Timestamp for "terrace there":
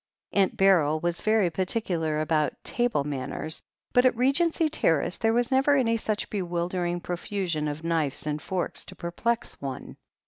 4.67-5.31